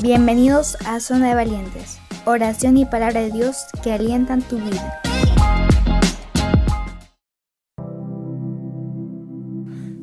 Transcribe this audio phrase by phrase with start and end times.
[0.00, 5.02] Bienvenidos a Zona de Valientes, oración y palabra de Dios que alientan tu vida.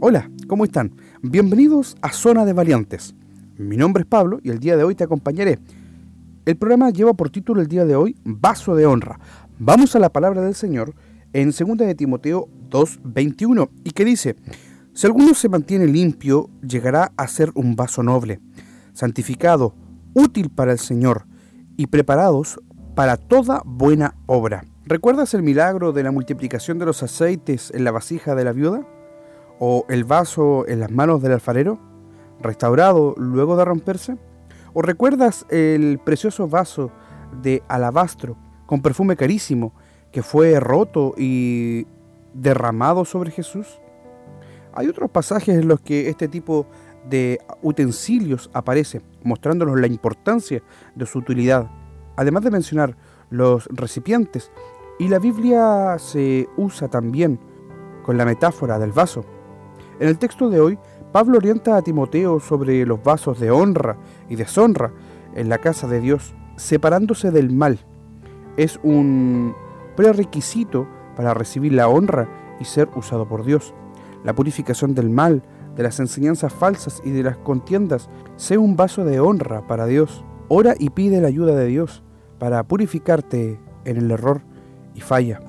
[0.00, 0.96] Hola, ¿cómo están?
[1.20, 3.14] Bienvenidos a Zona de Valientes.
[3.58, 5.58] Mi nombre es Pablo y el día de hoy te acompañaré.
[6.46, 9.20] El programa lleva por título el día de hoy Vaso de Honra.
[9.58, 10.94] Vamos a la palabra del Señor
[11.34, 14.36] en 2 de Timoteo 2:21 y que dice,
[14.94, 18.40] si alguno se mantiene limpio, llegará a ser un vaso noble,
[18.94, 19.74] santificado,
[20.14, 21.24] útil para el Señor
[21.76, 22.60] y preparados
[22.94, 24.64] para toda buena obra.
[24.84, 28.86] ¿Recuerdas el milagro de la multiplicación de los aceites en la vasija de la viuda?
[29.58, 31.78] ¿O el vaso en las manos del alfarero,
[32.40, 34.18] restaurado luego de romperse?
[34.74, 36.90] ¿O recuerdas el precioso vaso
[37.42, 39.72] de alabastro con perfume carísimo
[40.10, 41.86] que fue roto y
[42.34, 43.80] derramado sobre Jesús?
[44.74, 46.66] Hay otros pasajes en los que este tipo
[47.08, 50.62] de utensilios aparece, mostrándonos la importancia
[50.94, 51.70] de su utilidad.
[52.16, 52.96] Además de mencionar
[53.30, 54.50] los recipientes,
[54.98, 57.40] y la Biblia se usa también
[58.04, 59.24] con la metáfora del vaso.
[59.98, 60.78] En el texto de hoy,
[61.12, 63.96] Pablo orienta a Timoteo sobre los vasos de honra
[64.28, 64.92] y deshonra
[65.34, 67.78] en la casa de Dios, separándose del mal.
[68.56, 69.54] Es un
[69.96, 72.28] prerequisito para recibir la honra
[72.60, 73.74] y ser usado por Dios.
[74.24, 75.42] La purificación del mal
[75.76, 80.24] de las enseñanzas falsas y de las contiendas, sé un vaso de honra para Dios.
[80.48, 82.02] Ora y pide la ayuda de Dios
[82.38, 84.42] para purificarte en el error
[84.94, 85.40] y falla.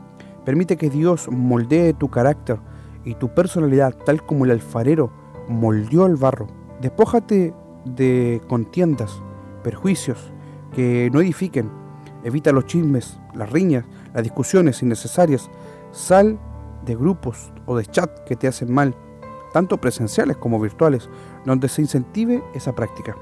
[0.46, 2.60] Permite que Dios moldee tu carácter
[3.06, 5.12] y tu personalidad tal como el alfarero
[5.50, 6.48] moldeó el barro.
[6.82, 7.54] Despójate
[7.86, 9.22] de contiendas,
[9.64, 10.32] perjuicios
[10.74, 11.70] que no edifiquen.
[12.24, 15.50] Evita los chismes, las riñas, las discusiones innecesarias.
[15.92, 16.40] Sal
[16.86, 18.96] de grupos o de chat que te hacen mal
[19.54, 21.10] tanto presenciales como virtuales,
[21.46, 23.16] donde se incentive esa práctica.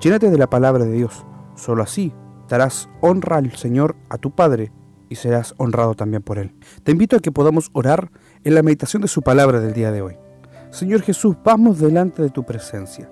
[0.00, 1.24] Llénate de la palabra de Dios,
[1.56, 2.14] solo así
[2.48, 4.70] darás honra al Señor, a tu Padre,
[5.08, 6.54] y serás honrado también por Él.
[6.82, 8.10] Te invito a que podamos orar
[8.42, 10.16] en la meditación de su palabra del día de hoy.
[10.70, 13.10] Señor Jesús, vamos delante de tu presencia.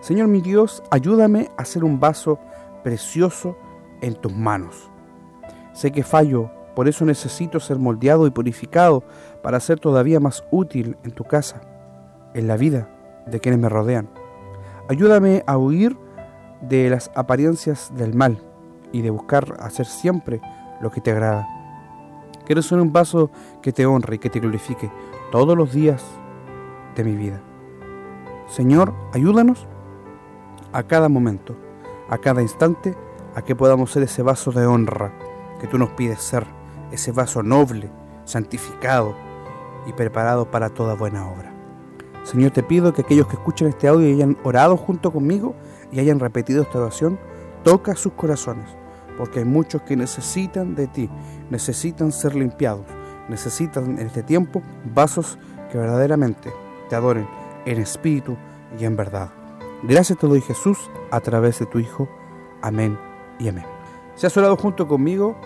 [0.00, 2.38] Señor mi Dios, ayúdame a ser un vaso
[2.82, 3.56] precioso
[4.00, 4.90] en tus manos.
[5.74, 9.02] Sé que fallo, por eso necesito ser moldeado y purificado
[9.42, 11.69] para ser todavía más útil en tu casa
[12.34, 12.88] en la vida
[13.26, 14.08] de quienes me rodean.
[14.88, 15.96] Ayúdame a huir
[16.60, 18.42] de las apariencias del mal
[18.92, 20.40] y de buscar hacer siempre
[20.80, 21.48] lo que te agrada.
[22.44, 23.30] Quiero ser un vaso
[23.62, 24.90] que te honre y que te glorifique
[25.30, 26.04] todos los días
[26.96, 27.40] de mi vida.
[28.48, 29.68] Señor, ayúdanos
[30.72, 31.56] a cada momento,
[32.08, 32.96] a cada instante,
[33.34, 35.12] a que podamos ser ese vaso de honra
[35.60, 36.46] que tú nos pides ser,
[36.90, 37.90] ese vaso noble,
[38.24, 39.14] santificado
[39.86, 41.49] y preparado para toda buena obra.
[42.24, 45.54] Señor, te pido que aquellos que escuchen este audio y hayan orado junto conmigo
[45.90, 47.18] y hayan repetido esta oración,
[47.64, 48.66] toca sus corazones,
[49.18, 51.10] porque hay muchos que necesitan de ti,
[51.50, 52.86] necesitan ser limpiados,
[53.28, 54.62] necesitan en este tiempo
[54.94, 55.38] vasos
[55.70, 56.52] que verdaderamente
[56.88, 57.26] te adoren
[57.64, 58.36] en espíritu
[58.78, 59.30] y en verdad.
[59.82, 62.08] Gracias te doy Jesús a través de tu Hijo.
[62.62, 62.98] Amén
[63.38, 63.64] y amén.
[64.14, 65.36] Si has orado junto conmigo,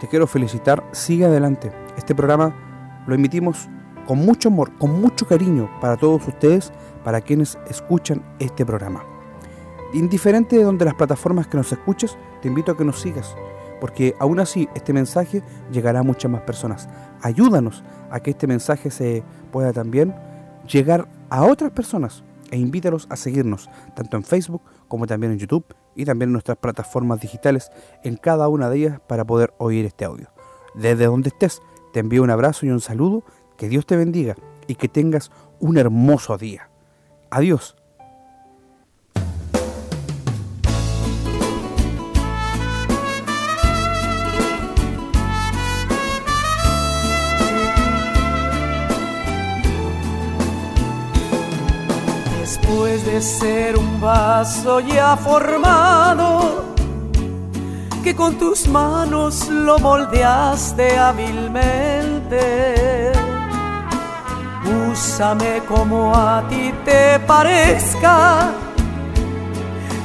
[0.00, 0.84] te quiero felicitar.
[0.92, 1.70] Sigue adelante.
[1.96, 2.54] Este programa
[3.06, 3.68] lo emitimos
[4.06, 6.72] con mucho amor, con mucho cariño para todos ustedes,
[7.04, 9.04] para quienes escuchan este programa.
[9.92, 13.34] Indiferente de donde las plataformas que nos escuches, te invito a que nos sigas,
[13.80, 16.88] porque aún así este mensaje llegará a muchas más personas.
[17.22, 19.22] Ayúdanos a que este mensaje se
[19.52, 20.14] pueda también
[20.66, 25.64] llegar a otras personas e invítalos a seguirnos, tanto en Facebook como también en YouTube
[25.94, 27.70] y también en nuestras plataformas digitales,
[28.04, 30.28] en cada una de ellas para poder oír este audio.
[30.74, 31.62] Desde donde estés,
[31.92, 33.24] te envío un abrazo y un saludo
[33.56, 34.34] que Dios te bendiga
[34.66, 35.30] y que tengas
[35.60, 36.68] un hermoso día.
[37.30, 37.76] Adiós.
[52.40, 56.64] Después de ser un vaso ya formado,
[58.04, 63.15] que con tus manos lo moldeaste hábilmente
[64.66, 68.50] Úsame como a ti te parezca,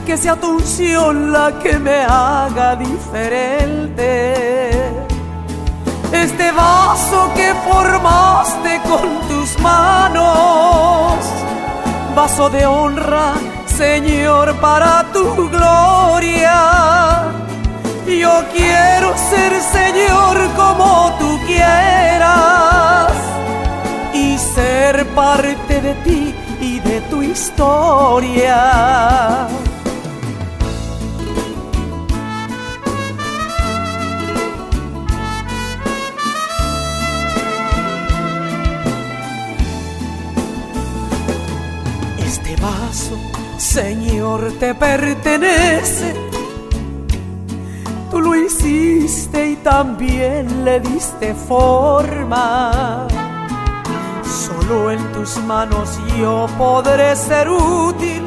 [0.06, 4.36] que sea tu unción la que me haga diferente.
[6.12, 11.16] Este vaso que formaste con tus manos,
[12.16, 13.34] vaso de honra,
[13.66, 17.31] Señor, para tu gloria.
[18.06, 19.54] Yo quiero ser
[25.36, 28.57] parte de ti y de tu historia.
[42.25, 43.16] Este vaso,
[43.57, 46.13] Señor, te pertenece.
[48.10, 53.07] Tú lo hiciste y también le diste forma.
[54.71, 58.23] En tus manos yo podré ser útil.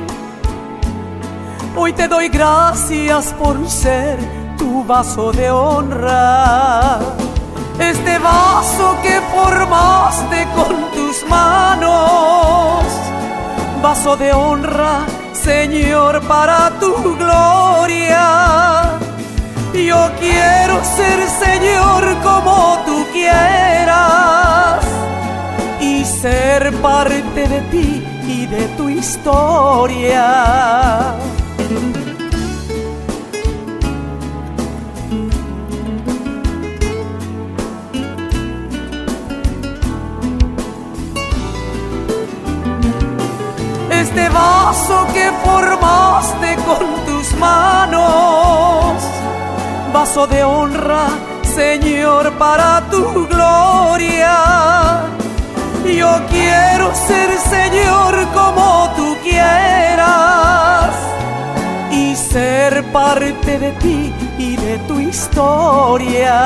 [1.74, 4.18] Hoy te doy gracias por ser
[4.58, 6.98] tu vaso de honra.
[7.78, 12.84] Este vaso que formaste con tus manos,
[13.82, 18.98] vaso de honra, Señor, para tu gloria.
[19.72, 24.43] Yo quiero ser, Señor, como tú quieras
[26.24, 30.26] ser parte de ti y de tu historia.
[43.90, 49.02] este vaso que formaste con tus manos,
[49.92, 51.06] vaso de honra,
[51.42, 54.34] Señor, para tu gloria.
[55.84, 60.94] Yo quiero ser, Señor, como tú quieras
[61.90, 66.38] y ser parte de ti y de tu historia.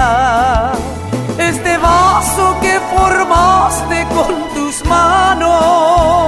[1.39, 6.19] Este vaso que formaste con tus manos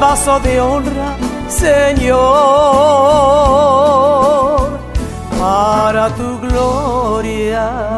[0.00, 1.16] vaso de honra,
[1.48, 2.18] Señor,
[5.38, 7.97] para tu gloria.